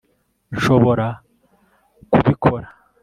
[0.55, 1.07] nshobora
[2.11, 2.67] kubikora